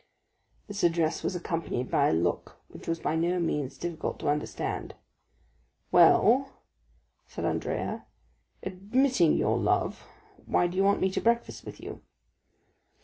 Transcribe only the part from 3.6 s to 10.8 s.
difficult to understand. "Well," said Andrea, "admitting your love, why do